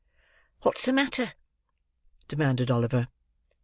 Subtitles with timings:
[0.63, 1.33] "What's the matter?"
[2.27, 3.09] demanded Oliver.